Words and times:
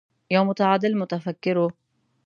يو 0.33 0.41
متعادل 0.49 0.93
متفکر 1.01 1.55
و. 1.61 1.65